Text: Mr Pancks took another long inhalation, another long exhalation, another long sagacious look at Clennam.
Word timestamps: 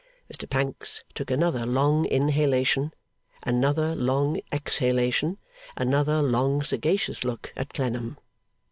Mr 0.33 0.49
Pancks 0.49 1.03
took 1.13 1.29
another 1.29 1.63
long 1.63 2.07
inhalation, 2.07 2.91
another 3.43 3.93
long 3.95 4.41
exhalation, 4.51 5.37
another 5.77 6.23
long 6.23 6.63
sagacious 6.63 7.23
look 7.23 7.53
at 7.55 7.71
Clennam. 7.71 8.17